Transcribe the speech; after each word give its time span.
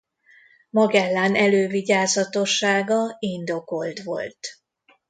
Magellán 0.69 1.35
elővigyázatossága 1.35 3.15
indokolt 3.19 4.03
volt. 4.03 4.59